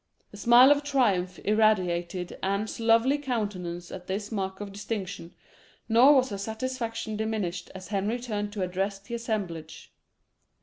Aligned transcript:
A 0.33 0.37
smile 0.37 0.71
of 0.71 0.81
triumph 0.81 1.37
irradiated 1.45 2.35
Anne's 2.41 2.79
lovely 2.79 3.19
countenance 3.19 3.91
at 3.91 4.07
this 4.07 4.31
mark 4.31 4.59
of 4.59 4.71
distinction, 4.71 5.35
nor 5.87 6.15
was 6.15 6.29
her 6.29 6.39
satisfaction 6.39 7.15
diminished 7.15 7.69
as 7.75 7.89
Henry 7.89 8.17
turned 8.17 8.51
to 8.53 8.63
address 8.63 8.97
the 8.97 9.13
assemblage. 9.13 9.93